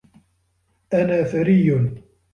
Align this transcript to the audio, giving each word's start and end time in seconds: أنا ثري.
أنا 0.93 1.23
ثري. 1.23 1.91